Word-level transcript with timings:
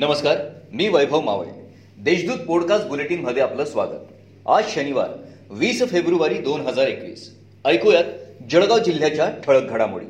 नमस्कार 0.00 0.36
मी 0.72 0.88
वैभव 0.88 1.20
मावळे. 1.20 1.50
देशदूत 1.98 2.46
पॉडकास्ट 2.46 2.86
बुलेटिनमध्ये 2.86 3.42
आपलं 3.42 3.64
स्वागत. 3.64 4.04
आज 4.46 4.64
शनिवार 4.74 5.08
वीस 5.50 5.82
फेब्रुवारी 5.90 6.34
दोन 6.34 6.60
हजार 6.60 6.86
एकवीस. 6.86 7.38
ऐकूयात 7.64 8.04
जळगाव 8.50 8.78
जिल्ह्याच्या 8.78 9.30
ठळक 9.46 9.62
घडामोडी. 9.62 10.06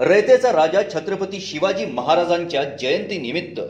रयतेचा 0.00 0.52
राजा 0.52 0.82
छत्रपती 0.94 1.40
शिवाजी 1.40 1.84
महाराजांच्या 1.84 2.64
जयंतीनिमित्त 2.64 3.60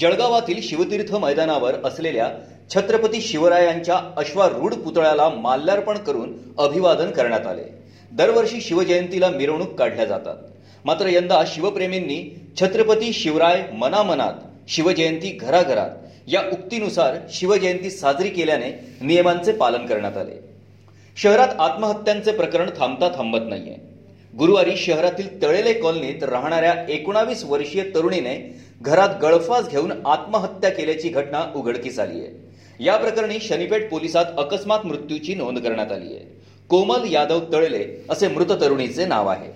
जळगावातील 0.00 0.62
शिवतीर्थ 0.62 1.14
मैदानावर 1.14 1.74
असलेल्या 1.84 2.32
छत्रपती 2.74 3.20
शिवरायांच्या 3.20 4.00
अश्वारूढ 4.16 4.74
पुतळ्याला 4.74 5.28
माल्यार्पण 5.28 5.98
करून 5.98 6.32
अभिवादन 6.58 7.10
करण्यात 7.10 7.46
आले. 7.46 7.64
दरवर्षी 8.12 8.60
शिवजयंतीला 8.60 9.28
मिरवणूक 9.28 9.74
काढल्या 9.74 10.04
जातात. 10.04 10.36
मात्र 10.84 11.06
यंदा 11.06 11.42
शिवप्रेमींनी 11.46 12.40
छत्रपती 12.60 13.12
शिवराय 13.12 13.64
मनामनात 13.72 14.32
शिवजयंती 14.68 15.30
घराघरात. 15.30 15.90
या 16.26 16.40
उक्तीनुसार 16.52 17.14
शिवजयंती 17.30 17.90
साजरी 17.90 18.28
केल्याने 18.28 18.70
नियमांचे 19.00 19.52
पालन 19.52 19.86
करण्यात 19.86 20.16
आले. 20.16 20.38
शहरात 21.16 21.48
आत्महत्यांचे 21.58 22.32
प्रकरण 22.32 22.70
थांबता 22.78 23.08
थांबत 23.08 23.38
नाहीये. 23.48 23.76
गुरुवारी 24.38 24.76
शहरातील 24.76 25.42
तळेले 25.42 25.72
कॉलनीत 25.72 26.22
राहणाऱ्या 26.22 26.74
एकोणावीस 26.88 27.44
वर्षीय 27.44 27.82
तरुणीने 27.94 28.34
घरात 28.82 29.08
गळफास 29.22 29.68
घेऊन 29.68 29.92
आत्महत्या 30.06 30.70
केल्याची 30.70 31.08
घटना 31.08 31.52
उघडकीस 31.56 31.98
आली 31.98 32.20
आहे 32.20 32.84
या 32.84 32.96
प्रकरणी 32.96 33.38
शनीपेठ 33.40 33.88
पोलिसात 33.90 34.24
अकस्मात 34.38 34.86
मृत्यूची 34.86 35.34
नोंद 35.34 35.58
करण्यात 35.58 35.92
आली 35.92 36.06
आहे 36.06 36.24
कोमल 36.68 37.12
यादव 37.12 37.40
तळेले 37.52 38.04
असे 38.10 38.28
मृत 38.28 38.50
तरुणीचे 38.60 39.06
नाव 39.06 39.26
आहे. 39.26 39.52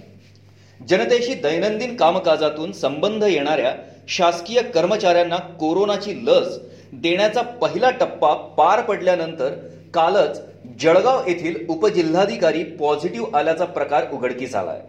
जनतेशी 0.86 1.34
दैनंदिन 1.34 1.96
कामकाजातून 1.96 2.72
संबंध 2.72 3.24
येणाऱ्या 3.24 3.74
शासकीय 4.10 4.60
कर्मचाऱ्यांना 4.74 5.36
कोरोनाची 5.36 6.14
लस 6.26 6.58
देण्याचा 6.92 7.42
पहिला 7.42 7.90
टप्पा 7.90 8.32
पार 8.58 8.80
पडल्यानंतर 8.80 9.50
कालच 9.94 10.40
जळगाव 10.80 11.22
येथील 11.28 11.66
उपजिल्हाधिकारी 11.68 12.64
पॉझिटिव्ह 12.64 13.36
आल्याचा 13.38 13.64
प्रकार 13.64 14.04
उघडकीस 14.12 14.54
आलाय. 14.54 14.80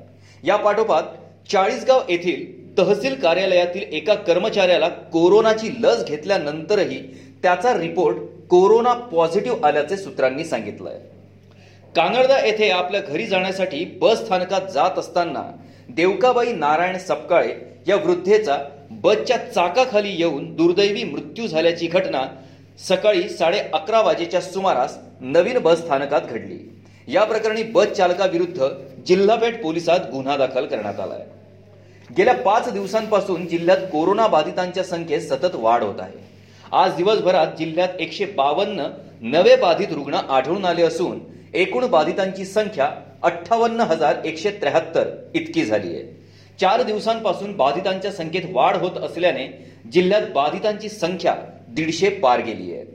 या 0.43 0.55
पाठोपाठ 0.55 1.03
चाळीसगाव 1.51 2.01
येथील 2.09 2.77
तहसील 2.77 3.15
कार्यालयातील 3.15 3.83
एका 3.91 4.13
कर्मचाऱ्याला 4.13 4.89
कोरोनाची 4.89 5.69
लस 5.79 6.05
घेतल्यानंतरही 6.05 6.99
त्याचा 7.43 7.73
रिपोर्ट 7.77 8.17
कोरोना 8.49 8.93
पॉझिटिव्ह 8.93 9.67
आल्याचे 9.67 9.97
सूत्रांनी 9.97 10.45
सांगितलंय. 10.45 10.99
कांगडदा 11.95 12.45
येथे 12.45 12.69
आपल्या 12.69 13.01
घरी 13.01 13.25
जाण्यासाठी 13.25 13.85
बस 14.01 14.25
स्थानकात 14.25 14.71
जात 14.73 14.99
असताना 14.99 15.43
देवकाबाई 15.95 16.51
नारायण 16.51 16.97
सपकाळे 16.97 17.53
या 17.87 17.95
वृद्धेचा 17.95 18.57
बसच्या 18.91 19.37
चाकाखाली 19.37 20.09
येऊन 20.09 20.55
दुर्दैवी 20.55 21.03
मृत्यू 21.03 21.47
झाल्याची 21.47 21.87
घटना 21.87 22.21
सकाळी 22.79 23.29
साडे 23.29 23.59
अकरा 23.73 24.01
वाजेच्या 24.01 24.41
सुमारास 24.41 24.97
नवीन 25.21 25.57
बस 25.57 25.79
स्थानकात 25.79 26.21
घडली. 26.21 26.57
या 27.07 27.23
प्रकरणी 27.23 27.63
बस 27.63 27.87
चालकाविरुद्ध 27.87 28.67
जिल्हापेठ 29.07 29.61
पोलिसात 29.63 29.99
गुन्हा 30.13 30.37
दाखल 30.37 30.65
करण्यात 30.65 30.99
आलाय. 30.99 31.25
गेल्या 32.17 32.35
पाच 32.35 32.71
दिवसांपासून 32.73 33.47
जिल्ह्यात 33.47 33.85
कोरोना 33.91 34.27
बाधितांच्या 34.27 34.83
संख्येत 34.83 35.21
सतत 35.21 35.55
वाढ 35.55 35.83
होत 35.83 35.99
आहे. 35.99 36.17
आज 36.71 36.95
दिवसभरात 36.95 37.47
जिल्ह्यात 37.59 37.99
एकशे 37.99 38.25
बावन्न 38.25 38.87
नवे 39.21 39.55
बाधित 39.55 39.87
रुग्ण 39.91 40.13
आढळून 40.13 40.65
आले 40.65 40.83
असून 40.83 41.19
एकूण 41.53 41.85
बाधितांची 41.87 42.45
संख्या 42.45 42.91
अठ्ठावन्न 43.23 43.79
हजार 43.79 44.15
एकशे 44.25 44.51
त्र्याहत्तर 44.51 45.09
इतकी 45.33 45.63
झाली 45.65 45.95
आहे. 45.95 46.03
चार 46.59 46.81
दिवसांपासून 46.83 47.55
बाधितांच्या 47.57 48.11
संख्येत 48.11 48.43
वाढ 48.51 48.75
होत 48.75 48.97
असल्याने 48.97 49.47
जिल्ह्यात 49.93 50.21
बाधितांची 50.35 50.89
संख्या 50.89 51.35
दीडशे 51.69 52.09
पार 52.09 52.39
गेली 52.39 52.73
आहे. 52.73 52.85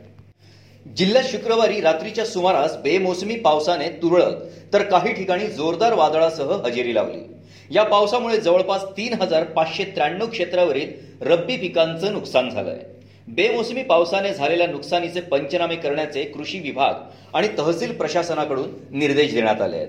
जिल्ह्यात 0.97 1.25
शुक्रवारी 1.25 1.81
रात्रीच्या 1.81 2.25
सुमारास 2.25 2.77
बेमोसमी 2.77 3.37
पावसाने 3.37 3.89
तुरळक 4.03 4.43
तर 4.73 4.83
काही 4.83 5.13
ठिकाणी 5.13 5.47
जोरदार 5.47 5.95
वादळासह 5.95 6.53
हजेरी 6.67 6.95
लावली. 6.95 7.21
या 7.71 7.83
पावसामुळे 7.83 8.37
जवळपास 8.37 8.85
तीन 8.97 9.13
हजार 9.13 9.45
पाचशे 9.45 9.85
त्र्याण्णव 9.85 10.27
क्षेत्रावरील 10.27 10.93
रब्बी 11.21 11.57
पिकांचं 11.57 12.13
नुकसान 12.13 12.51
झालंय. 12.51 12.79
बेमोसमी 13.29 13.83
पावसाने 13.83 14.33
झालेल्या 14.35 14.67
नुकसानीचे 14.67 15.21
पंचनामे 15.21 15.77
करण्याचे 15.77 16.25
कृषी 16.25 16.59
विभाग 16.59 16.95
आणि 17.35 17.49
तहसील 17.59 17.93
प्रशासनाकडून 17.93 18.71
निर्देश 18.91 19.33
देण्यात 19.35 19.63
आले 19.63 19.77
आहेत. 19.77 19.89